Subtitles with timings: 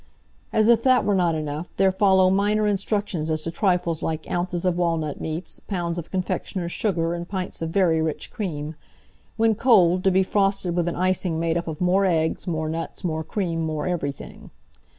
[0.51, 4.65] As if that were not enough, there follow minor instructions as to trifles like ounces
[4.65, 8.73] of walnut meats, pounds of confectioner's sugar, and pints of very rich cream.
[9.37, 13.03] When cold, to be frosted with an icing made up of more eggs, more nuts,
[13.03, 14.49] more cream, more everything.